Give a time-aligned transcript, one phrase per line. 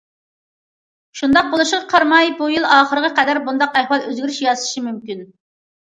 [1.19, 5.23] شۇنداق بولۇشىغا قارىماي، بۇ يىل ئاخىرىغا قەدەر بۇنداق ئەھۋال ئۆزگىرىش ياسىشى مۇمكىن.